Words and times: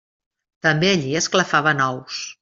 També 0.67 0.89
allí 0.93 1.11
esclafaven 1.19 1.85
ous. 1.89 2.17